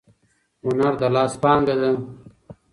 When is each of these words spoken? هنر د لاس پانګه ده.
هنر 0.63 0.93
د 0.99 1.01
لاس 1.15 1.33
پانګه 1.41 1.75
ده. 1.81 1.91